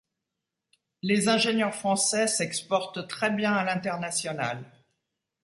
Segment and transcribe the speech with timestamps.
[1.03, 4.63] Les ingénieurs français s'exportent très bien à l'international.